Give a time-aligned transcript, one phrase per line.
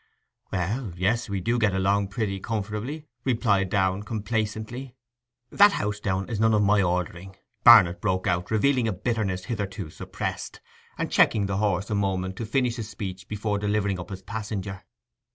[0.51, 4.95] 'Well—yes, we get along pretty comfortably,' replied Downe complacently.
[5.51, 9.91] 'That house, Downe, is none of my ordering,' Barnet broke out, revealing a bitterness hitherto
[9.91, 10.59] suppressed,
[10.97, 14.81] and checking the horse a moment to finish his speech before delivering up his passenger.